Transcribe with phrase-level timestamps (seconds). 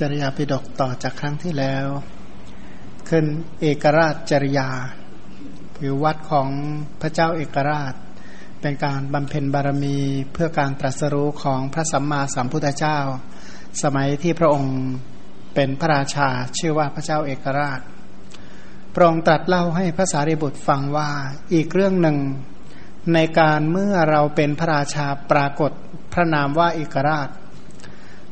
[0.00, 1.86] จริยาปิดกต่อจากครั้งที่แล้ว
[3.08, 3.24] ขึ้น
[3.60, 4.68] เอกราชจริยา
[5.76, 6.48] คือวัดของ
[7.00, 7.94] พระเจ้าเอกราช
[8.60, 9.98] เป็นการบำเพ็ญบารมี
[10.32, 12.98] เพื่อการตรัสรู้ของพระสัมมาสัมพุทธเจ้า
[13.82, 14.76] สมัยที่พระองค์
[15.54, 17.80] เป็นพระราชาชื่อว่าพระเจ้าเอกราช
[18.94, 21.10] พระองค์ตรัสเล่าให้พระสารีบุตรฟังว่า
[21.52, 22.18] อีกเรื่องหนึ่ง
[23.14, 25.72] ในการเมื่อเราเป็นพระราชาปรากฏ
[26.12, 27.28] พระนามว่าเอกราช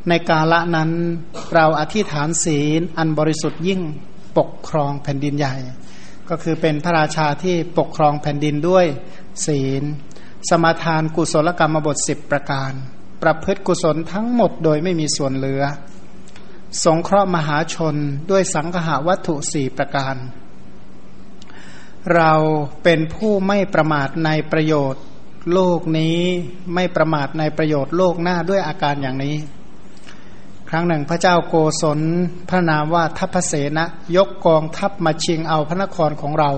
[0.09, 0.91] ในกาละนั้น
[1.55, 3.81] เราอธิษฐานศีลอันบริสุทธิ์ยิ่ง
[4.39, 5.57] ปกครองแผ่นดินใหญ่
[6.29, 8.87] ก็คือเป็นพระราชาที่ปกครองแผ่นดินด้วย
[9.47, 9.83] ศีล
[10.49, 12.73] สมาทานกุศลกรรมบทสิบประการ
[13.23, 15.63] ประพฤติกุศลทั้งหมดโดยไม่มีส่วนเหลือ
[16.85, 17.97] สงเคราะห์มหาชน
[18.31, 20.17] ด้วยสังหาวัตถุสี่ประการ
[22.15, 22.33] เรา
[22.83, 25.03] เป็นผู้ไม่ประมาทในประโยชน์
[25.53, 26.19] โลกนี้
[26.75, 29.37] ไม่ประมาทในประโยชน์โลกหน้าด้วยอาการอย่างนี้
[30.71, 32.01] ครั้งหนึ่งพระเจ้าโกศล
[32.49, 36.51] พระนามว่าทัพเสนะยกกองทัพมาชิงเอาพระนครของเรา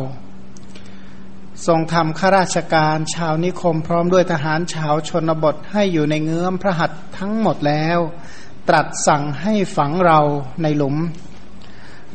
[1.66, 7.98] ทรงทำข้าราชการชาวนิคมพร้อมด้วยทหารชาวชนบทให้อยู่ในเงื้อมพระหัตถ์ทั้งหมดแล้ว
[8.68, 10.20] ตรัสสั่งให้ฝังเรา
[10.62, 10.96] ในหลุม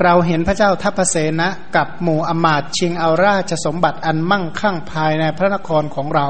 [0.04, 6.28] เราเห็นพระเจ้าทัพเสนะกับหมู่อมาตชิงเอาราชสมบัติอันมั่งคั่งภายในพระนครของเรา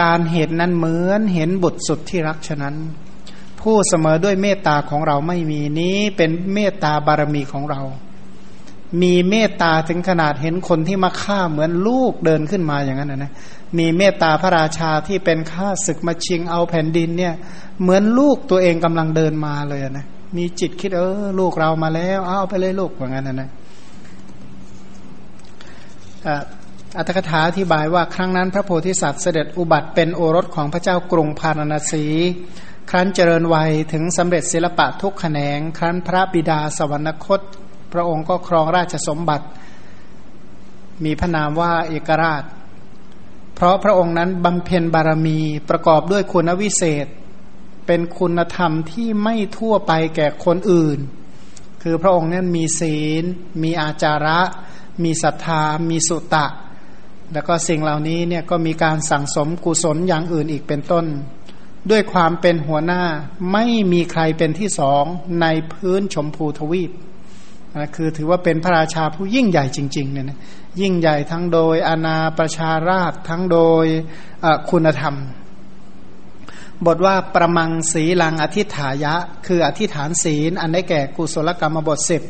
[0.00, 2.76] การเหตุนั้นเหมือนเห็นบุตรสุดที่รักฉะนั้น
[3.62, 7.80] ผู้เสมอด้วยเมตตาของเราไม่มีนี้เป็นเมตตาบารมีของเรา
[9.02, 13.32] มีเมตตาถึงขนาดเห็นคนที่มาฆ่าเหมือนลูกเดินขึ้นมาอย่างนั้นนะ
[13.78, 17.34] มีเมตตาพระราชาที่เป็นข้าศึกมาชิงเอาแผ่นดินเนี่ย
[17.80, 20.06] เหมือนลูกตัวเองกำลังเดินมาเลยนะ
[20.36, 23.50] มีจิตคิดเออลูกเรามาแล้วเอาไปเลยลูกอย่างนั้นนะ
[26.96, 32.04] อัตถกถาอธิบายว่าครั้งนั้นพระโพธิสัตว์เสด็จอุบัติเป็นโอรสของพระเจ้ากรุงพาราณสี
[32.90, 37.40] ครั้นเจริญวัยถึงสำเร็จศิลปะทุกแขนง ครั้นพระบิดาสวรรคต
[37.92, 39.46] พระองค์ก็ครองราชสมบัติ
[41.04, 42.44] มีพระนามว่าเอกราช
[43.54, 47.06] เพราะพระองค์นั้นบำเพ็ญบารมีประกอบด้วยคุณวิเศษ
[47.86, 50.98] เป็นคุณธรรมที่ไม่ทั่วไปแก่คนอื่น
[51.82, 53.24] คือพระองค์นั้นมีศีล
[53.62, 54.40] มีอาจาระ
[55.02, 56.46] มีศรัทธา มีสุตะ
[57.32, 61.04] แล้วก็สิ่งเหล่านี้เนี่ยก็มีการสั่งสมกุศลอย่างอื่นอีกเป็นต้น
[61.90, 63.02] ด้วยความเป็นหัวหน้า
[63.52, 65.04] ไม่มีใครเป็นที่สอง
[65.42, 66.90] ในพื้นชมพูทวีป
[67.76, 70.38] นะคือถือว่าเป็นพระราชาผู้ยิ่งใหญ่จริงๆเนี่ยนะ
[70.80, 73.86] ยิ่งใหญ่ทั้งโดยอาณาประชาราชทั้งโดย
[74.70, 75.14] คุณธรรม
[76.86, 79.14] บทว่าประมังสีลังอธิฐายะ
[79.46, 82.22] คืออธิฐานศีล อันได้แก่กุศลกรรมบทสิบ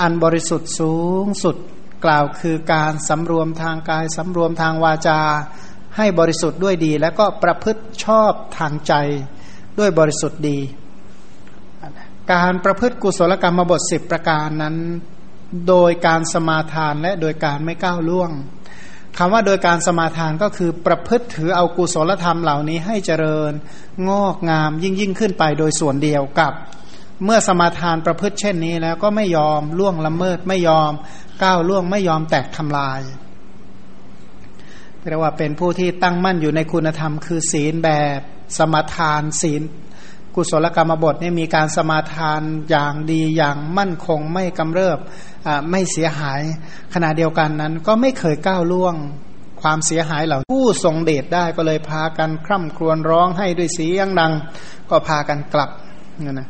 [0.00, 0.94] อันบริสุทธิ์สู
[1.24, 1.56] งสุด
[2.04, 5.20] กล่าวคือการสำรวมทางกายสำรวมทางวาจา
[5.96, 8.94] ให้บริสุทธิ์ด้วยดี แล้วก็ประพฤติชอบทางใจ
[9.78, 10.58] ด้วยบริสุทธิ์ดี
[12.32, 14.76] การประพฤติกุศลกรรมบทสิบประการนั้น
[15.68, 18.30] โดยการสมาทานและโดยการไม่ก้าวล่วง
[19.18, 23.52] คำว่าโดยการสมาทานก็คือประพฤติถือเอากุศลธรรมเหล่านี้ให้เจริญ
[24.08, 26.52] งอกงามยิ่งยิ่งขึ้นไปโดยส่วนเดียวกับ
[27.24, 30.92] เมื่อสมาทานประพฤติเช่นนี้แล้วก็ไม่ยอมล่วงละเมิดไม่ยอม
[31.42, 33.00] ก้าวล่วงไม่ยอมแตกทำลาย
[35.08, 38.20] เรียกว่าเป็นผู้ที่ตั้งมั่นอยู่ในคุณธรรม คือศีลแบบ
[38.58, 39.62] สมาทานศีล
[40.34, 44.98] กุศลกรรมบทนี่มีการสมาทานอย่างดีอย่างมั่นคงไม่กำเริบ
[45.70, 46.40] ไม่เสียหาย
[46.94, 48.94] ขณะเดียวกันนั้นก็ไม่เคยก้าวล่วง
[49.62, 54.32] ความเสียหายเหล่าผู้ทรงเดชได้ก็เลยพากันคร่ำครวญร้องให้ด้วยเสียงดัง
[54.90, 55.70] ก็พากันกลับ
[56.18, 56.48] นี่นะ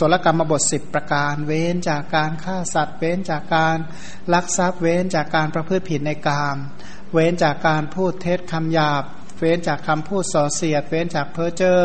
[0.00, 3.76] ศลกรรมบทสิบประการเว้นจากการฆ่าสัตว์ เว้นจากการ
[4.32, 6.56] ลักทรัพย์เว้นจากการประพฤติผิดในกาม
[7.12, 9.02] เว้นจากการพูดเท็จคำหยาบ
[9.38, 11.80] เว้นจากคำพูดส่อเสียด เว้นจากเพ้อเจ้อ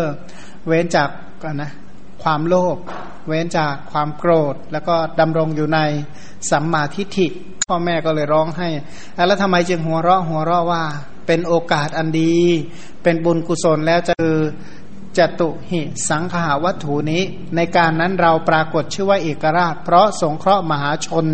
[0.68, 1.10] เว้นจาก
[1.54, 1.72] นะ
[2.24, 2.78] ความโลภ
[3.28, 5.80] เว้นจากความโกรธ แล้วก็ดำรงอยู่ใน
[6.50, 7.28] สัมมาทิฏฐิ
[7.70, 8.70] พ่อแม่ก็เลยร้องให้
[9.28, 10.84] แล้วทำไมจึงหัวเราะหัวเราะว่า
[11.28, 12.36] เป็นโอกาสอันดี
[13.04, 14.40] เป็นบุญกุศลแล้วจะคือ
[15.18, 17.22] จตุหิสังขาวัตถุนี้
[17.56, 21.26] ในการนั้นเราปรากฏชื่อว่าเอกราช เพราะสงเคราะห์มหาชน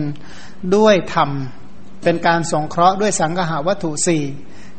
[0.76, 1.30] ด้วยธรรม
[2.04, 4.24] เป็นการสงเคราะห์ด้วยสังขาวัตถุสี่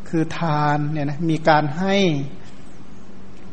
[0.09, 1.97] คือทานเนี่ยนะมีการให้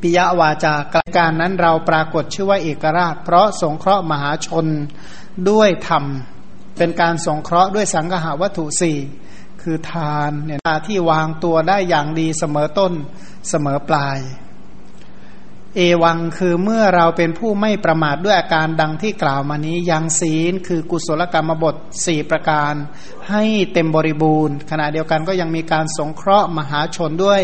[0.02, 0.76] ปิยวาจา
[1.18, 4.66] การนั้นเราปรากฏชื่อว่าเอกราช เพราะสงเคราะห์มหาชน
[5.50, 6.04] ด้วยธรรม
[6.78, 8.98] เป็นการสงเคราะห์ด้วยสังหาวัตถุสี่
[9.62, 12.94] คือทานเนี่ยที่วางตัวได้อย่างดีเสมอต้น
[13.50, 14.18] เสมอปลาย
[15.80, 21.76] เอวังคือเมื่อเราเป็นผู้ไม่ประมาทด้วยอาการดังที่กล่าวมานี้ยังศีลคือกุศลกรรมบท
[22.06, 22.74] สี่ประการ
[23.30, 23.44] ให้
[23.74, 27.42] เต็มบริบูรณ์ ขณะเดียวกันก็ยังมีการสงเคราะห์มหาชนด้วย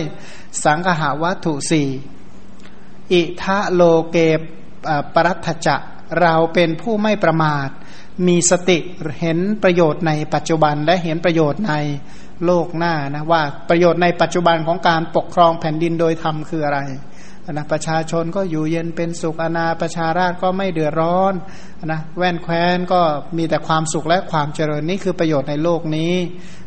[0.64, 1.90] สังหาวัตถุสี่
[3.14, 4.18] อิทะโลเก
[5.14, 5.78] ปรัตจะ
[6.22, 7.70] เราเป็นผู้ไม่ประมาท
[8.28, 8.78] มีสติ
[9.20, 11.74] เห็นประโยชน์ในปัจจุบันและเห็นประโยชน์ใน
[12.46, 16.80] โลกหน้านะว่าประโยชน์ในปัจจุบันของการปกครองแผ่นดินโดยธรรมคืออะไร
[17.52, 21.34] นะประชาชนก็อยู่เย็นเป็นสุขอนาประชาราชก็ไม่เดือดร้อน
[21.86, 23.02] นะแว่นแคว้นก็
[23.38, 26.14] มีแต่ความสุขและความเจริญนี่คือประโยชน์ในโลกนี้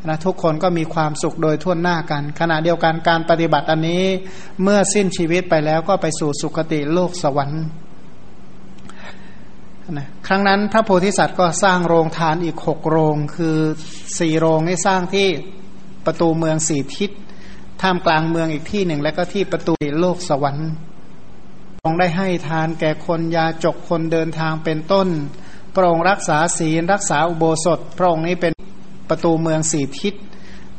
[0.08, 4.04] นะทุกคนก็มีความสุขโดยทั่วหน้ากัน ขณะเดียวกันการปฏิบัติอันนี้
[4.62, 7.64] เมื่อสิ้นชีวิตไปแล้วก็ไปสู่สุคติโลกสวรรค์
[9.92, 13.56] นะครั้งนั้นพระโพธิสัตว์ก็สร้างโรงทานอีกหกโรง คือ
[14.18, 15.28] สี่โรงนี่สร้างที่
[16.06, 17.10] ประตูเมืองสี่ทิศ
[17.82, 20.70] ท่ามกลางเมืองอีกที่หนึ่ง แล้วก็ที่ประตูโลกสวรรค์
[21.82, 25.08] ทรงได้ให้ทานแก่คนยาจกคนเดินทางเป็นต้น
[25.74, 28.52] พระองค์รักษาศีลรักษาอุโบสถ พระองค์นี้เป็น
[29.08, 30.14] ประตูเมืองสี่ทิศ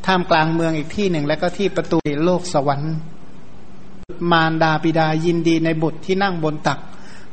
[0.06, 2.94] ท่ามกลางเมืองอีกที่หนึ่ง แล้วก็ที่ประตูโลกสวรรค์
[4.32, 6.80] มารดาปิดายินดีในบุตรที่นั่งบนตัก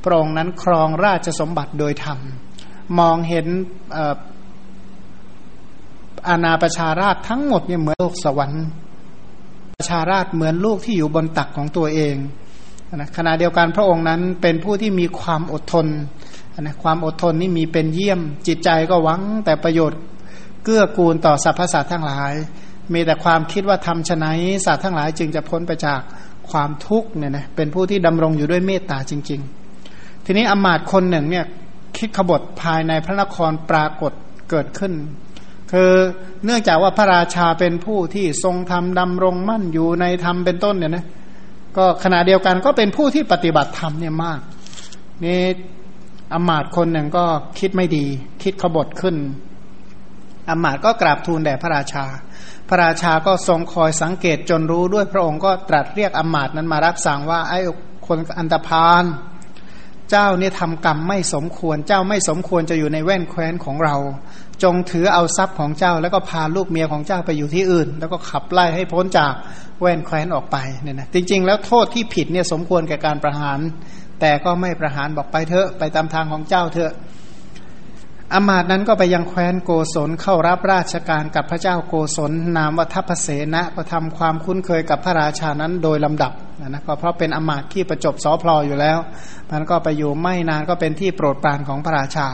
[0.04, 2.18] พระองค์นั้นครองราชสมบัติโดยธรรม
[2.98, 3.46] มองเห็น
[6.28, 8.64] อาณาประชาราชทั้งหมดเนี่ยเหมือนโลกสวรรค์
[9.78, 12.16] ประชาราชเหมือนลูกที่อยู่บนตักของตัวเอง
[12.94, 15.86] นะขณะเดียวกันพระองค์นั้นเป็นผู้ที่มีความอดทน
[16.60, 20.00] นะความอดทนนี่มีเป็นเยี่ยม จิตใจก็หวังแต่ประโยชน์
[20.64, 22.32] เกื้อกูลต่อสรรพสัตว์ทั้งหลาย
[22.92, 24.30] มีแต่ความคิดว่าทำชนะ
[24.66, 26.00] สัตว์ทั้งหลาย จึงจะพ้นไปจาก
[26.50, 29.40] ความทุกข์เนี่ยนะเป็นผู้ที่ดำรงอยู่ด้วยเมตตาจริง
[29.84, 31.44] ๆ ทีนี้อมาตคนหนึ่งเนี่ย
[31.98, 34.12] คิดขบฏภายในพระนครปรากฏ
[34.50, 34.92] เกิดขึ้น
[35.74, 35.94] คือ
[36.44, 41.06] เนื่องจากว่าพระราชาเป็นผู้ที่ทรงธรรมดำรงมั่นอยู่ในธรรมเป็นต้นเนี่ยนะ
[41.76, 44.40] ก็ขณะเดียวกันก็เป็นผู้ที่ปฏิบัติธรรมเนี่ยมาก
[45.24, 45.40] นี่
[46.32, 47.24] อมาตคนหนึ่งก็
[47.58, 48.06] คิดไม่ดี
[48.42, 49.16] คิดขบฏขึ้น
[50.50, 52.04] อมาตก็กราบทูลแด่พระราชา
[52.68, 57.60] พระราชาก็ทรงคอยสังเกตจนรู้ด้วยพระองค์ก็ตรัสเรียกอมาตนั้นมารับสั่งว่าไอ้
[58.06, 59.04] คนอันตรพาน
[60.10, 63.96] เจ้าเนี่ยทำกรรมไม่สมควร เจ้าไม่สมควรจะอยู่ในแว่นแคว้นของเรา
[64.62, 69.32] จงถือเอาทรัพย์ของเจ้า แล้วก็พาลูกเมียของเจ้าไปอยู่ที่อื่น แล้วก็ขับไล่ให้พ้นจาก
[69.80, 73.58] แว่นแคว้นออกไปเนี่ยนะจริง ๆ แล้วโทษที่ผิดเนี่ยสมควรแก่การประหาร
[74.20, 76.92] แต่ก็ไม่ประหารบอกไปเถอะไปตามทางของเจ้าเถอะ
[78.34, 86.32] อมาตนั้นก็ไปยังแคว้นโกศลเข้ารับราชการกับพระเจ้าโกศลนามวัทัพเสนะก็ทำความคุ้นเคยกับพระราชานั้นโดยลำดับ
[86.68, 88.98] นะก็เพราะเป็นอมาตที่ประจบสอพลออยู่แล้ว
[89.50, 92.28] มันก็ไปอยู่ไม่นานก็เป็นที่โปรดปรานของพระราชา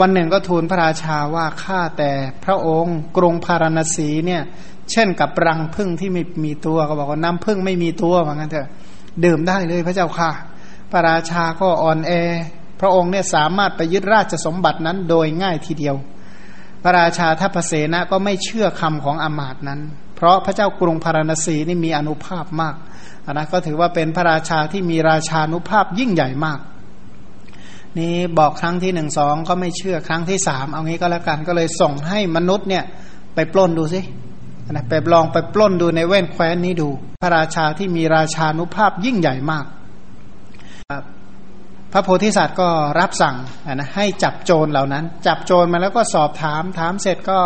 [0.00, 2.10] วันหนึ่งก็ทูลพระราชาว่าข้าแต่
[2.44, 4.42] พระองค์กรุงพาราณสีเนี่ย
[4.92, 8.68] เช่นกับรังพึ่งที่ไม่มีตัวก็บอกว่าน้ำพึ่งไม่มีตัวเหมือนกันเถอะ
[9.24, 10.30] ดื่มได้เลยพระเจ้าค่ะ
[10.90, 12.12] พระราชาก็อ่อนแอ
[12.80, 15.96] พระองค์เนี่ยสามารถไปยึดราชสมบัตินั้นโดยง่ายทีเดียว
[16.82, 19.80] พระราชาทัพเสนะก็ไม่เชื่อคำของอมาตนั้น
[20.16, 22.74] เพราะพระเจ้ากรุงพาราณสีนี่มีอนุภาพมาก
[23.32, 26.58] นะก็ถือว่าเป็นพระราชาที่มีราชานุภาพยิ่งใหญ่มาก
[27.98, 32.84] นี่บอกครั้งที่หนึ่งสองก็ไม่เชื่อครั้งที่สามเอางี้ก็แล้วกันก็เลยส่งให้มนุษย์เนี่ย
[33.34, 34.00] ไปปล้นดูสิ
[34.72, 36.88] นะไปลองไปปล้นดูในแว่นแคว้นนี้ดู
[37.22, 39.64] พระราชาที่มีราชานุภาพยิ่งใหญ่มาก
[41.92, 42.68] พระโพธิสัตว์ก็
[42.98, 43.36] รับสั่ง
[43.74, 47.38] นะให้จับโจรเหล่านั้น จับโจรมาแล้วก็สอบถามถามเสร็จก็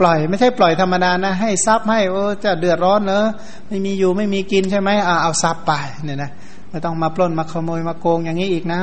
[0.00, 3.26] ปล่อยไม่ใช่ปล่อยธรรมดานะให้ทรัพย์ให้โอ้จะเดือดร้อนเนอะ
[3.68, 5.72] ไม่มีอยู่ไม่มีกินใช่ไหมเอาเอาทรัพย์ไป
[6.04, 6.30] เนี่ยนะ
[6.70, 8.82] ไม่ต้องมาปล้นมาขโมยมาโกงอย่างนี้อีกนะ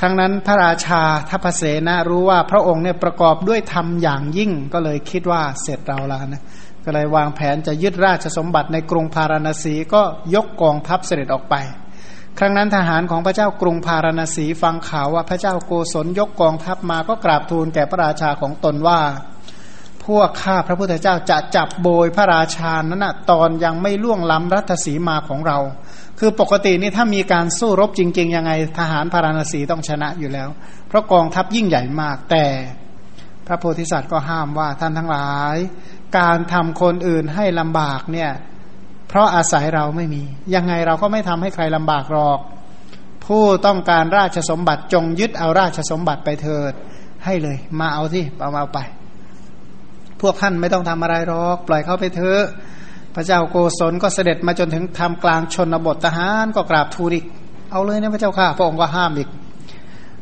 [0.00, 6.42] ครั้งนั้นพระราชาทัพเสนะรู้ว่าพระองค์เนี่ยประกอบด้วยธรรมอย่างยิ่งก็เลยคิดว่าเสร็จเราแล้วนะ
[6.84, 10.02] ก็เลยวางแผนจะยึดราชสมบัติในกรุงพาราณสีก็
[10.34, 11.54] ยกกองทัพเสด็จออกไป
[12.38, 19.00] ครั้งนั้นทหารของพระเจ้ากรุงพาราณสีฟังข่าวว่าพระเจ้าโกศลยกกองทัพมาก็กราบทูลแก่พระราชาของตนว่า
[20.04, 25.58] พวกข้าพระพุทธเจ้าจะจับโบยพระราชานั้นนะตอนยังไม่ล่วงล้ำรัตสีมาของเรา
[26.18, 30.48] คือปกตินี่ถ้ามีการสู้รบจริง ๆ ยังไงทหารพาราณสีต้องชนะอยู่แล้ว
[30.88, 32.46] เพราะกองทัพยิ่งใหญ่มาก แต่
[33.46, 35.56] พระโพธิสัตว์ก็ห้ามว่าท่านทั้งหลาย
[36.18, 38.30] การทำคนอื่นให้ลำบากเนี่ย
[39.08, 40.22] เพราะอาศัยเราไม่มี
[40.54, 42.38] ยังไงเราก็ไม่ทำให้ใครลำบากหรอก
[43.26, 46.72] ผู้ต้องการราชสมบัติจงยึดเอาราชสมบัติไปเถิด
[47.24, 48.80] ให้เลย มาเอาที่เอามาเอาไป
[50.20, 52.42] พวกท่านไม่ต้องทำอะไรหรอก ปล่อยเขาไปเถอะ
[53.14, 57.24] พระเจ้าโกศลก็เสด็จมาจนถึงทำกลางชนบททหารก็กราบทูลอีก
[57.70, 59.28] เอาเลยนะพระเจ้าค่ะ พระองค์ก็ห้ามอีก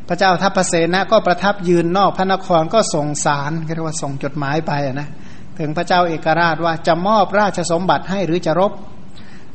[0.09, 5.09] พระเจ้าทัพพเสนะก็ประทับยืนนอกพระนครก็ส่งสารเรียกว่าส่งจดหมายไปนะ
[5.59, 8.73] ถึงพระเจ้าเอกราชว่าจะมอบราชสมบัติให้หรือจะรบ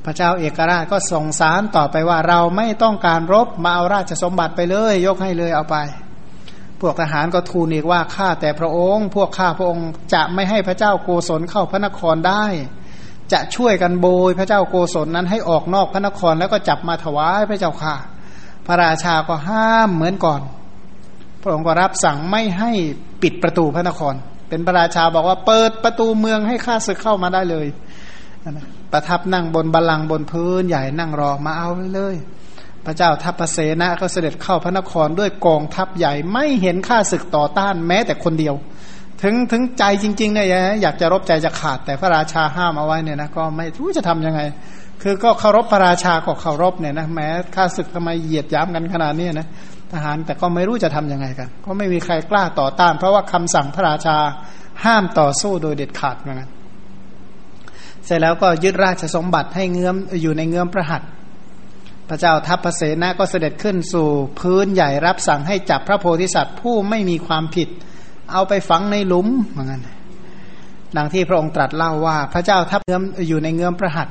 [0.06, 5.78] พระเจ้าเอกราชก็ส่งสารต่อไปว่าเราไม่ต้องการรบมาเอาราชสมบัติไปเลย ยกให้เลยเอาไป
[6.82, 12.46] พวกทหารก็ทูลอีกว่าข้าแต่พระองค์ พวกข้าพระองค์จะไม่ให้พระเจ้าโกศลเข้าพระนครได้
[13.34, 17.96] จะช่วยกันโบยพระเจ้าโกศลนั้นให้ออกนอกพระนครแล้วก็จับมาถวายพระเจ้าค่ะ
[18.66, 20.42] พระราชาก็ห้ามเหมือนก่อน
[21.42, 22.72] พระองค์ก็รับสั่งไม่ให้
[23.22, 24.16] ปิดประตูพระนคร
[24.52, 27.68] เป็นพระราชาบอกว่าเปิดประตูเมืองให้ข้าศึกเข้ามาได้เลย
[28.94, 32.16] ประทับนั่งบนบัลลังก์บนพื้นใหญ่นั่งรอมาเอาเลย
[32.86, 38.56] พระเจ้าทัพเสนะก็เสด็จเข้าพระนครด้วยกองทัพใหญ่ไม่เห็นข้าศึกต่อต้านแม้แต่คนเดียว
[39.22, 40.48] ถึงถึงใจจริงๆเนี่ย
[40.82, 44.42] อยากจะรบใจจะขาดแต่พระราชาห้ามเอาไว้เนี่ยนะก็ไม่รู้จะทํำยังไง
[45.02, 49.48] คือก็เคารพพระราชาก็เคารพเนี่ยนะแม้ข้าศึกทำไมเหยียดย้ำกันขนาดนี้นะ
[49.94, 54.18] ทหารแต่ก็ไม่รู้จะทํำยังไงกัน ก็ไม่มีใครกล้าต่อต้าน เพราะว่าคำสั่งพระราชา
[54.86, 56.50] ห้ามต่อสู้โดยเด็ดขาดเหมือนกัน
[58.06, 61.10] เสร็จแล้วก็ยึดราชสมบัติให้เงื้อมอยู่ในเงื้อมพระหัตถ์
[62.10, 64.08] พระเจ้าทัพพระเสนาก็เสด็จขึ้นสู่
[64.40, 67.70] พื้นใหญ่รับสั่งให้จับพระโพธิสัตว์ผู้ไม่มีความผิด
[68.32, 69.82] เอาไปฝังในหลุมเหมือนกัน
[70.98, 74.08] ดังที่พระองค์ตรัสเล่าว่า พระเจ้าทัพเงื้อมอยู่ในเงื้อมพระหัต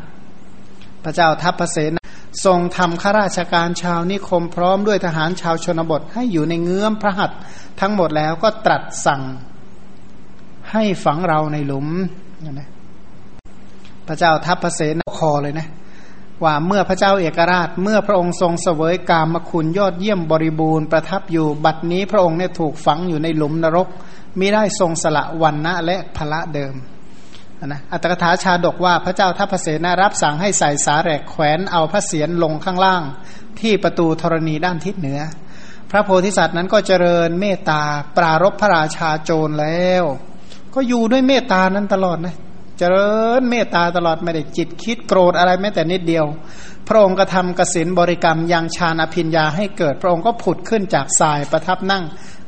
[1.04, 1.99] พระเจ้าทัพพระเสน
[2.44, 7.30] ทรงทำข้าราชการชาวนิคมพร้อมด้วยทหารชาวชนบทให้อยู่ในเงื้อมพระหัต
[7.80, 9.22] ทั้งหมดแล้วก็ตรัสสั่ง
[10.72, 11.88] ให้ฝังเราในหลุม
[12.50, 12.68] นะ
[14.08, 15.68] พระเจ้าทัพพระเสนคอเลยนะ
[16.44, 23.88] ว่าเมื่อพระเจ้าเอกราชเมื่อพระองค์ทรงเสวยกามคุณยอดเยี่ยมบริบูรณ์ประทับอยู่บัดนี้พระองค์เนี่ยถูกฝังอยู่ในหลุมนรก
[24.38, 26.74] มิได้ทรงสละวันนะและพละเดิม
[27.66, 33.02] นะอัตถกถาชาดกว่าพระเจ้าทัพเสนารับสั่งให้ใส่สาแรกแขวนเอาพระเศียรลงข้างล่าง
[33.60, 35.20] ที่ประตูธรณีด้านทิศเหนือ
[35.90, 37.82] พระโพธิสัตว์นั้นก็เจริญเมตตา
[38.16, 40.04] ปรารบพระราชาโจรแล้ว
[40.74, 42.36] ก็อยู่ด้วยเมตตานั้นตลอดนะ
[42.78, 46.26] เจริญเมตตาตลอดไม่ได้จิตคิดโกรธอะไรแม้แต่นิดเดียว
[46.88, 52.04] พระองค์ก็ทำกสินบริกรรมยังฌานอภิญญาให้เกิด พระองค์ก็ผุดขึ้นจากทรายประทับนั่ง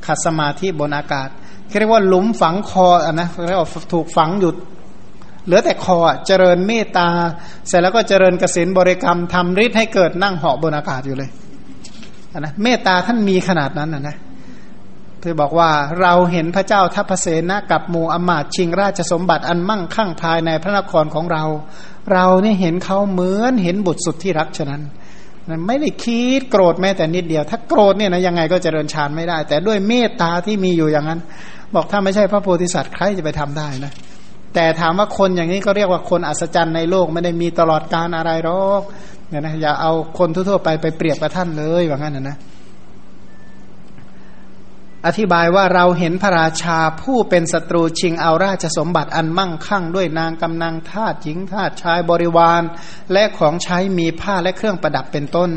[0.07, 1.29] ขัดสมาธิบนอากาศ
[1.79, 4.53] เรียกว่าหลุมฝังคออะนะเรียกว่าถูกฝังอยู่
[5.47, 7.09] เหลือแต่คอเจริญเมตตา
[7.69, 11.31] เสร็จแล้วก็เจริญกสินบริกรรมทำฤทธิ์ให้เกิดนั่งเหาะบนอากาศอยู่เลย
[12.39, 14.17] นะเมตตาท่านมีขนาดนั้นนะนะ
[15.21, 15.71] เธอบอกว่า
[16.01, 21.45] เราเห็นพระเจ้าทัพเสนะกับหมู่อมาตชิงราชสมบัติอันมั่งคั่งภายในพระนครของเรา
[22.13, 24.83] เราเนี่ยเห็นเขาเหมือนเห็นบุตรสุดที่รักฉะนั้น
[25.67, 31.21] ไม่ได้คิดโกรธแม้แต่นิดเดียว ถ้าโกรธเนี่ยนะยังไงก็เจริญฌานไม่ได้ แต่ด้วยเมตตาที่มีอยู่อย่างนั้น
[31.75, 33.93] บอกถ้าไม่ใช่พระโพธิสัตว์ใครจะไปทำได้นะ
[34.55, 38.83] แต่ถามว่าคนอย่างนี้ก็เรียกว่าคนอัศจรรย์ในโลกไม่ได้มีตลอดการอะไรหรอก
[39.29, 42.39] เนี่ยนะอย่าเอาคนทั่วๆไปไปเปรียบกับท่านเลยว่างั้นนะนะ
[45.07, 52.63] อธิบายว่าเราเห็นพระราชาผู้เป็นศัตรูชิงเอาราชสมบัติอันมั่งคั่งด้วยนางกำนังทาสหญิงทาสชายบริวาร
[53.13, 55.51] และของใช้มีผ้าและเครื่องประดับเป็นต้น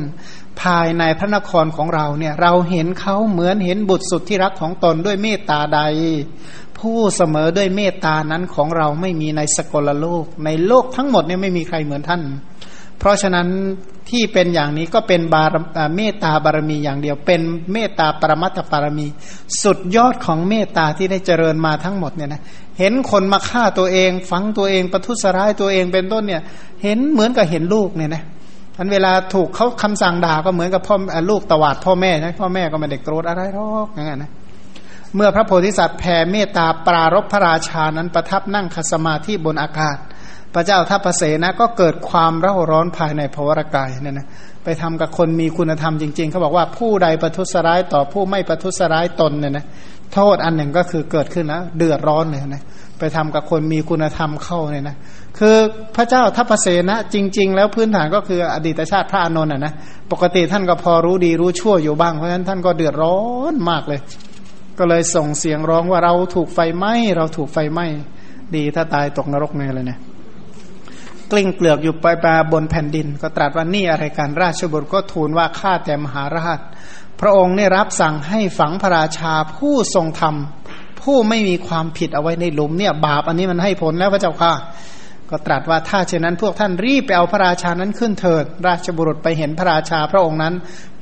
[0.62, 5.80] ภายในพระนครของเราเนี่ยเราเห็นเขาเหมือนเห็นบุตรสุดที่รักของตนด้วยเมตตาใด
[6.78, 12.22] ผู้เสมอด้วยเมตตานั้นของเราไม่มีในสกลโลก ในโลกทั้งหมดเนี่ยไม่มีใครเหมือนท่าน
[13.00, 13.48] เพราะฉะนั้น
[14.10, 15.56] ที่เป็นอย่างนี้ก็เป็นบาร
[15.96, 17.42] เมตตาบารมีอย่างเดียว เป็น
[17.74, 19.08] เมตตาปรมัตถบารมี
[19.64, 22.42] สุดยอดของเมตตาที่ได้เจริญมาทั้งหมดเนี่ยนะ
[22.80, 26.42] เห็นคนมาฆ่าตัวเอง ฝังตัวเองประทุษร้ายตัวเองเป็นต้นเนี่ย
[26.84, 28.24] เห็นเหมือนกับเห็นลูกเนี่ยนะ
[28.78, 30.96] ทันเวลาถูกเขาคำสั่งด่าก็เหมือนกับพ่อ
[31.30, 34.32] ลูกตวาดพ่อแม่นะพ่อแม่ก็ไม่ได้โกรธอะไรหรอกอย่างนั้นนะ
[35.16, 39.98] เมื่อพระโพธิสัตว์แผ่เมตตาปรารบพระราชานั้นประทับนั่งคสมาธิบนอากาศ
[40.54, 44.28] พระเจ้าทัพเสนะก็เกิดความเร่าร้อนภายในภวรกายเนี่ยนะ
[44.64, 49.66] ไปทำกับคนมีคุณธรรมจริง ๆเขาบอกว่าผู้ใดประทุษร้ายต่อผู้ไม่ประทุษร้ายตนเนี่ยนะ
[50.14, 52.64] โทษอันหนึ่งก็คือเกิดขึ้นนะเดือดร้อนเลยนะ
[53.00, 54.96] ไปทำกับคนมีคุณธรรมเข้าเนี่ยนะ
[55.40, 55.58] คือ
[55.96, 59.74] พระเจ้าทัพเสนะจริง ๆ แล้วพื้นฐานก็คืออดีตชาติพระอานนท์นะ
[60.12, 63.20] ปกติท่านก็พอรู้ดีรู้ชั่วอยู่บ้างเพราะฉะนั้นท่านก็เดือดร้อ
[63.52, 64.00] นมากเลย
[64.80, 67.86] ก็เลยส่งเสียงร้องว่าเราถูกไฟไหม้เราถูกไฟไหม้
[68.56, 70.00] ดีถ้าตายตกนรกเนี่ยเลยเนี่ย
[71.32, 76.60] กลิ้งเกลือกอยู่ไปมาบนแผ่นดิน ก็ตรัสว่านี่อะไรการราชบุตรก็ทูลว่าข้าแต่มหาราช
[77.22, 80.36] พระองค์ได้รับสั่งให้ฝังพระราชาผู้ทรงธรรม
[81.04, 84.54] ผู้ไม่มีความผิดเอาไว้ในหลุมเนี่ย บาปอันนี้มันให้ผลแล้วพระเจ้าค่ะ
[85.30, 90.54] ก็ตรัสว่าถ้าเช่นนั้นพวกท่านรีบไปเอาพระราชานั้นขึ้นเถิด ราชบุรุษไปเห็นพระราชาพระองค์นั้น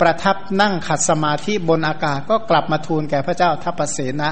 [0.02, 4.30] ประทับนั่งขัดสมาธิบนอากาศก็กลับมาทูลแก่พระเจ้าทัพเสนะ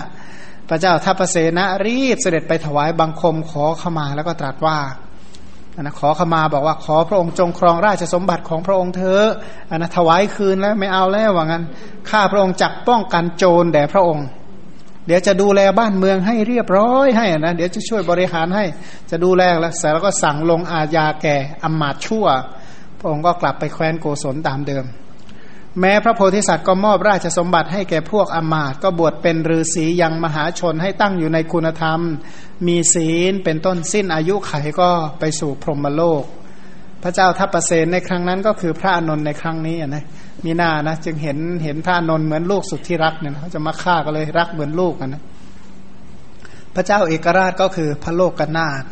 [0.70, 4.78] พระเจ้าทัพเสนะรีบเสด็จไปถวายบังคมขอขมาแล้วก็ตรัสว่า
[5.80, 9.28] นะขอขมาบอกว่าขอพระองค์จงครองราชสมบัติของพระองค์เถอะ
[9.70, 11.64] อันนะถวายคืนแล้วไม่เอาแล้วว่างั้น
[12.10, 14.26] ข้าพระองค์จักป้องกันโจรแด่พระองค์
[15.08, 18.66] เดี๋ยวจะดูแลบ้านเมืองให้เรียบร้อยให้นะเดี๋ยวจะช่วยบริหารให้
[19.10, 22.26] จะดูแลแล้วเสร็จแล้วก็สั่งลงอาญาแก่อมมาตชั่ว
[23.00, 24.86] พระองค์ก็กลับไปแคว้นโกศลตามเดิม
[25.80, 32.00] แม้พระโพธิสัตว์ก็มอบราชสมบัติให้แก่พวกอมาตก็บวชเป็นฤาษียังมหาชนให้ตั้งอยู่ในคุณธรรม
[32.68, 36.24] มีศีลเป็นต้นสิ้นอายุไขก็ไปสู่พรหมโลก
[37.04, 40.04] พระเจ้าทัพเปรตในครั้งนั้นก็คือพระอนนท์ในครั้งนี้นะ
[40.46, 45.24] มีหน้านะจึงเห็นเห็นพระอนนท์เหมือนลูกสุดที่รักเนี่ยเขาจะมาฆ่าก็เลยรักเหมือนลูกนนะ
[46.76, 48.84] พระเจ้าเอกราชก็คือพระโลกกนาถ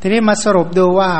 [0.00, 1.12] ทีนี้มาสรุปดูว่า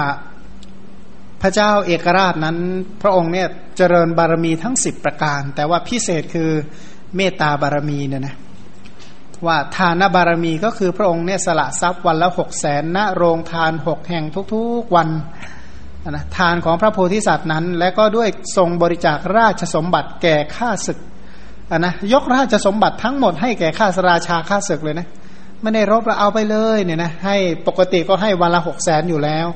[1.47, 2.59] พระเจ้าเอกราชนั้น
[3.03, 6.51] พระองค์เนี่ยเจริญบารมีทั้งสิบประการ แต่ว่าพิเศษคือ
[7.17, 8.37] เมตตาบารมีเนี่ยนะ
[9.47, 14.25] ว่าทานบารมีก็คือพระองค์เนี่ยสละทรัพย์วันละหกแสนณโรงทานหกแห่ง
[14.55, 15.09] ทุกๆวัน
[16.11, 20.99] นะทานของพระโพธิสัตว์นั้น และก็ด้วยทรงบริจาคราชสมบัติแก่ข้าศึก
[21.79, 25.09] นะยกราชสมบัติทั้งหมดให้แก่ข้าสราชาข้าศึกเลยนะ
[25.63, 27.37] ไม่ได้รบแล้วเอาไปเลยเนี่ยนะให้
[27.67, 29.47] ปกติก็ให้วันละหกแสนอยู่แล้ว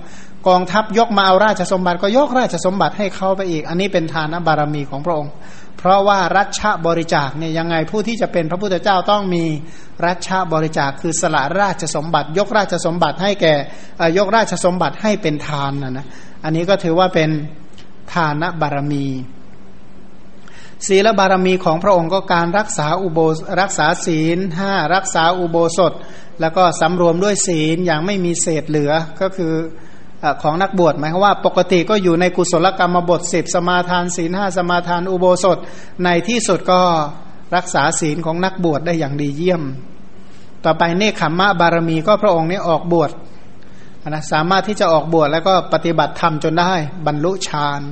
[0.48, 5.32] กองทัพยกมาเอาราชสมบัติก็ยกราชสมบัติให้เขาไปอีก อันนี้เป็นทานบารมีของพระองค์
[5.78, 9.44] เพราะว่ารัชบริจาคเนี่ยยังไงผู้ที่จะเป็นพระพุทธเจ้าต้องมี
[10.06, 13.54] รัชบริจาคคือสละราชสมบัติ ยกราชสมบัติให้แก่
[14.18, 16.06] ยกราชสมบัติให้เป็นทานนะนะ
[16.44, 17.30] อันนี้ก็ถือว่าเป็น
[18.12, 19.06] ทานบารมี
[20.86, 23.18] ศีลบารมีของพระองค์ก็การรักษาอุโบ
[23.60, 25.92] รักษาศีลห้ารักษาอุโบสถ
[26.40, 29.54] แล้วก็สำรวมด้วยศีลอย่างไม่มีเศษเหลือก็คือ
[30.42, 35.58] ของนักบวชหมายความว่า ปกติก็อยู่ในกุศลกรรมบทสิบสมาทานศีลห้าสมาทานอุโบสถ
[36.04, 36.82] ในที่สุดก็
[37.56, 39.62] รักษาศีลของนักบวชได้อย่างดีเยี่ยม
[40.64, 43.10] ต่อไปเนคขมมะบารมีก็พระองค์นี้ออกบวช
[44.08, 46.72] นะสามารถที่จะออกบวชแล้วก็ปฏิบัติธรรมจนได้
[47.06, 47.82] บรรลุฌาน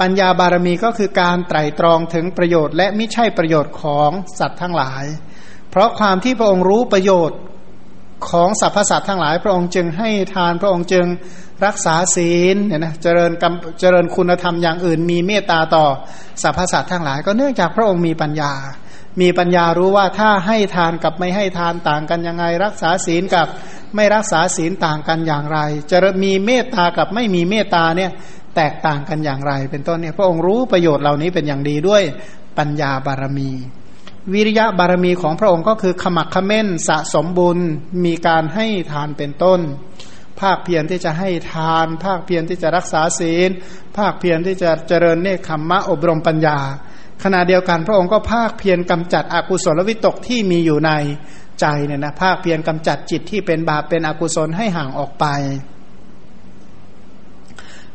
[0.00, 5.04] ปัญญาบารมีก็คือการไตรตรองถึงประโยชน์ และไม่ใช่ประโยชน์ของสัตว์ทั้งหลาย
[5.70, 7.38] เพราะความที่พระองค์รู้ประโยชน์
[8.28, 11.06] ของสรรพสัตว์ทั้งหลาย พระองค์จึงให้ทานพระองค์จึง
[11.66, 15.86] รักษาศีลเนี่ยนะเจริญกรรมเจริญคุณธรรมอย่างอื่น มีเมตตาต่อ
[16.42, 18.52] สรรพสัตว์ทั้งหลาย ก็เนื่องจากพระองค์มีปัญญา
[19.20, 23.46] มีปัญญารู้ว่าถ้าให้ทานกับไม่ให้ทานต่างกันยังไง รักษาศีลกับ
[23.94, 25.58] ไม่รักษาศีลต่างกันอย่างไร
[25.90, 28.10] จะมีเมตตากับไม่มีเมตตาเนี่ย
[28.56, 32.02] แตกต่างกันอย่างไร เป็นต้นเนี่ยพระองค์รู้ประโยชน์เหล่านี้เป็นอย่างดีด้วย
[32.58, 33.50] ปัญญาบารมี
[34.34, 37.58] วิริยะบารมีของพระองค์ก็คือขมักขม้นสะสมบุญ
[38.04, 39.60] มีการให้ทานเป็นต้น
[40.40, 43.50] ภาคเพียรที่จะให้ทาน ภาคเพียรที่จะรักษาศีล
[43.96, 46.58] ภาคเพียรที่จะเจริญเนคขมมะอบรมปัญญา
[47.22, 50.90] ขณะเดียวกันพระองค์ก็ภาคเพียรกำจัดอกุศลวิตกที่มีอยู่ใน
[51.60, 55.26] ใจเนี่ยนะภาคเพียรกำจัดจิตที่เป็นบาปเป็นอกุศลให้ห่างออกไป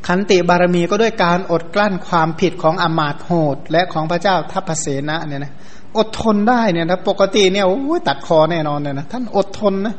[0.08, 5.54] ขันติบารมีก็ด้วยการอดกลั้นความผิดของอมาตโหดและของพระเจ้าทัพเสนะเนี่ยนะ
[5.98, 9.96] อดทนได้เนี่ยนะปกติเนี่ยโอ้ยตัดคอแน่นอนเนี่ยนะท่านอดทนนะ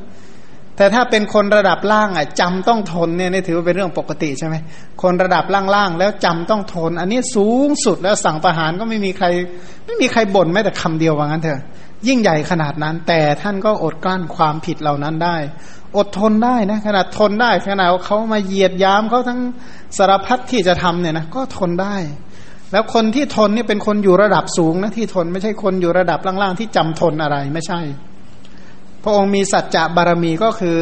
[0.77, 4.57] แต่ถ้าเป็นคนระดับล่างอะจำต้องทนเนี่ยนี่ถือว่าเป็นเรื่องปกติใช่ไหม
[5.03, 9.27] คนระดับล่างๆแล้วจำต้องทน อันนี้สูงสุดแล้วสั่งประหารก็ไม่มีใคร
[9.87, 11.61] ไม่มีใครบ่นแม้แต่คำเดียวว่างั้นเถอะ
[12.07, 15.37] ยิ่งใหญ่ขนาดนั้น แต่ท่านก็อดกลั้นความผิดเหล่านั้นได้
[15.97, 19.41] อดทนได้นะขนาดทนได้ขนาดเขามาเหยียดยามเขาทั้ง
[19.97, 21.97] สารพัดที่จะทำเนี่ยนะก็ทนได้
[22.75, 27.81] แล้วคนที่ทนนี่เป็นคนอยู่ระดับสูงนะที่ทนไม่ใช่คนอยู่ระดับล่างๆที่จำทนอะไรไม่ใช่
[29.03, 30.79] พระองค์มีสัจจะบารมีก็คือ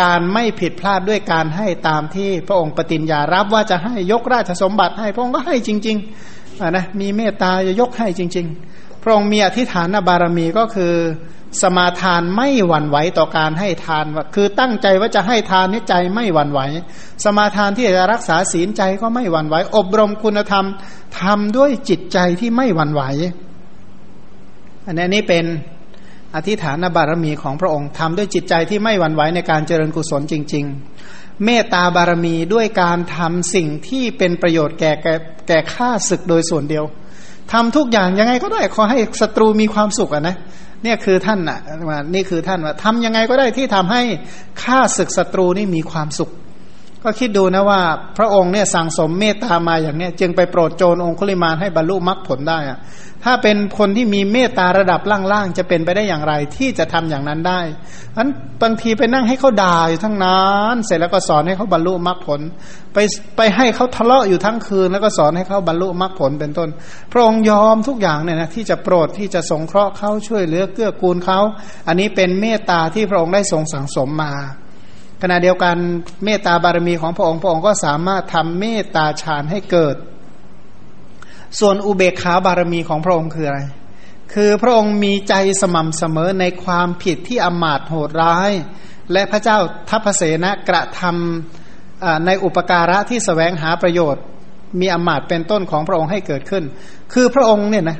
[0.00, 10.92] การไม่ผิดพลาดด้วยการให้ตามที่พระองค์ปฏิญญารับว่าจะให้ยกราชสมบัติให้พระองค์ก็ให้จริงๆนะมีเมตตาจะยกให้จริง ๆ พระองค์มีอธิฐานบารมีก็คือ
[11.62, 16.60] สมาทานไม่หวั่นไหวต่อการให้ทานว่าคือตั้งใจว่าจะให้ทานนี่ใจไม่หวั่นไหว
[17.24, 20.64] สมาทานที่จะรักษาศีลใจก็ไม่หวั่นไหว อบรมคุณธรรม
[21.20, 23.02] ทำด้วยจิตใจที่ไม่หวั่นไหว
[24.86, 25.44] อันนี้เป็น
[26.34, 30.64] อธิฐานบารมีของพระองค์ทำด้วยจิตใจที่ไม่หวั่นไหวในการเจริญกุศลจริง
[31.04, 34.92] ๆ เมตตาบารมีด้วยการทำสิ่งที่เป็นประโยชน์แก่
[35.48, 36.84] แก่ข้าศึกโดยส่วนเดียว
[37.52, 40.36] ทำทุกอย่างยังไงก็ได้ขอให้ศัตรูมีความสุขอะนะ
[40.84, 41.58] เนี่ยคือท่านอะ
[42.14, 44.02] นี่คือท่านว่าทำยังไงก็ได้ที่ทำให้
[44.62, 46.30] ข้าศึกศัตรูนี่มีความสุข
[47.04, 47.80] ก็คิดดูนะว่า
[48.18, 52.78] พระองค์เนี่ยสั่งสมเมตตามาอย่างเนี้ยจึงไปโปรดโจรองคุลิมานให้บรรลุมรรคผลได้อะ
[53.24, 55.00] ถ้าเป็นคนที่มีเมตตาระดับ
[55.32, 57.60] ล่างๆจะเป็นไปได้อย่างไรที่จะทำอย่างนั้นได้
[58.16, 58.28] อัน
[58.62, 60.40] บางทีไปนั่งให้เขาด่าอยู่ทั้งนา
[60.74, 62.40] นเสร็จแล้วก็สอนให้เขาบรรลุมรรคผล
[62.94, 62.98] ไป
[63.36, 66.68] ไปให้เขาทะเลาะอยู่ทั้งคืน แล้วก็สอนให้เขาบรรลุมรรคผลเป็นต้น
[67.12, 71.40] พระองค์ยอมทุกอย่างเนี่ยนะที่จะโปรดที่จะสงเคราะห์เขาช่วยเหลือเกื้อกูลเขา
[71.88, 74.34] อันนี้เป็นเมตตาที่พระองค์ได้ทรงสั่งสมมา
[75.22, 75.76] ขณะเดียวกัน
[76.24, 79.96] เมตตาบารมีของพระองค์พระองค์ก็สามารถทำเมตตาฌานให้เกิด
[81.58, 83.60] ส่วนอุเบกขาบารมีของพระองค์คืออะไร
[84.34, 88.50] คือพระองค์มีใจสม่ำเสมอในความผิดที่อมาตโหดร้าย
[89.12, 94.22] และพระเจ้าทัพเสนะกระทำในอุปการะที่สแสวงหาประโยชน์
[94.80, 96.64] มีอมาตเป็นต้นของพระองค์ให้เกิดขึ้น
[97.12, 97.98] คือพระองค์เนี่ยนะ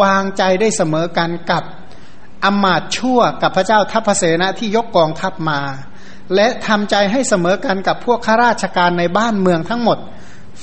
[0.00, 1.62] วางใจได้เสมอกันกับ
[2.44, 5.60] อมาตชั่วกับพระเจ้าทัพเสนะที่ยกกองทัพมา
[6.34, 9.98] และทำใจให้เสมอกันกับพวกข้าราชการในบ้านเมืองทั้งหมด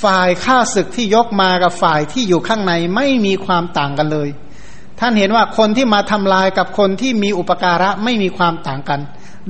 [0.03, 4.29] ฝ่ายข้าศึกที่ยกมากับฝ่ายที่อยู่ข้างในไม่มีความต่างกันเลย
[4.99, 8.99] ท่านเห็นว่าคนที่มาทำลายกับคนที่มีอุปการะไม่มีความต่างกัน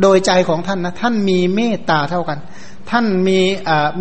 [0.01, 2.39] โดยใจของท่านนะท่านมีเมตตาเท่ากัน
[2.89, 3.39] ท่านมี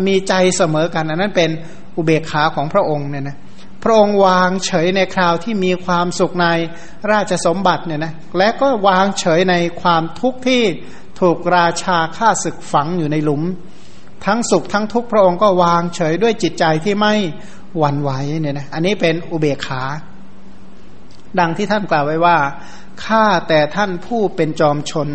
[0.05, 1.49] มีใจเสมอกันอันนั้นเป็น
[1.97, 3.37] อุเบกขาของพระองค์เนี่ยนะ
[3.83, 6.47] พระองค์วางเฉยในคราวที่มีความสุขใน
[7.11, 10.61] ราชสมบัติเนี่ยนะและก็วางเฉยในความทุกข์ที่
[11.19, 13.43] ถูกราชาฆ่าศึกฝังอยู่ในหลุม
[14.25, 17.13] ทั้งสุขทั้งทุกข์พระองค์ก็วางเฉยด้วยจิตใจที่ไม่
[17.77, 19.83] หวั่นไหวเนี่ยนะอันนี้เป็นอุเบกขา
[21.39, 22.37] ดังที่ท่านกล่าวไว้ว่า
[23.05, 25.09] ข้าแต่ท่านผู้เป็นจอมชน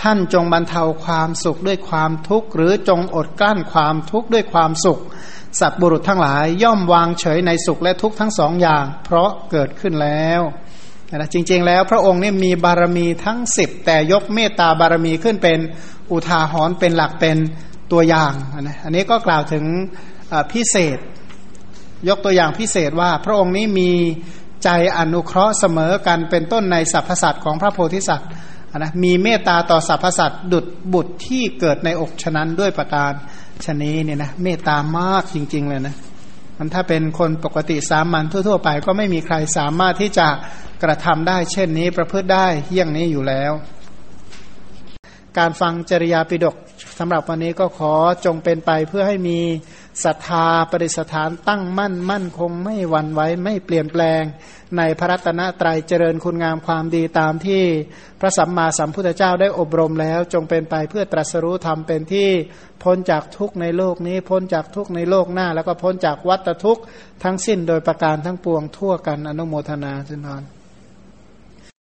[0.00, 5.00] ท่านจงบรรเทาความสุขด้วยความทุกข์ หรือจงอดกลั้นความทุกข์ด้วยความสุข
[5.60, 10.40] สัตว์บุรุษทั้งหลายย่อมวางเฉยในสุขและทุกข์ทั้งสองอย่าง เพราะเกิดขึ้นแล้ว
[11.14, 15.58] นะจริง ๆ แล้วพระองค์นี่มีบารมีทั้งสิบแต่ยกเมตตาบารมีขึ้นเป็น
[16.10, 17.36] อุทาหรณ์เป็นหลักเป็น
[17.92, 19.64] ตัวอย่างนะอันนี้ก็กล่าวถึง
[20.52, 20.98] พิเศษ
[22.08, 23.90] ยกตัวอย่างพิเศษว่าพระองค์นี้มี
[24.64, 28.28] ใจอนุเคราะห์เสมอกันเป็นต้นในสรรพสัตว์ของพระโพธิสัตว์
[28.78, 33.12] นะมีเมตตาต่อสรรพสัตว์ดุดบุตรที่เกิดในอกฉะนั้นด้วยประการ
[33.64, 35.94] ชนี้เนี่ยนะเมตตามากจริง ๆ เลยนะ
[36.58, 40.28] มันถ้าเป็นคนปกติสามัญทั่ว ๆ ไป ก็ไม่มีใครสามารถที่จะ
[40.82, 43.52] กระทำได้ เช่นนี้ประพฤติได้เยี่ยงนี้อยู่แล้ว
[45.38, 46.56] การฟังจริยาปิดก
[46.98, 47.92] สำหรับวันนี้ก็ขอ
[48.24, 49.38] จงเป็นไปเพื่อให้มี
[50.04, 54.22] ศรัทธาปริสถานตั้งมั่นมั่นคงไม่หวั่นไหวไม่เปลี่ยนแปลง
[54.76, 57.62] ในพระรัตนตรัยเจริญคุณงามความดีตามที่
[58.20, 62.28] พระสัมมาสัมพุทธเจ้าได้อบรมแล้ว จงเป็นไปเพื่อตรัสรู้ธรรมเป็นที่
[62.82, 66.82] พ้นจากทุกข์ในโลกนี้พ้นจากทุกข์ในโลกหน้า แล้วก็พ้นจากวัฏทุกข์
[67.24, 70.55] ทั้งสิ้นโดยประการทั้งปวงทั่วกันอนุโมทนาจุนทร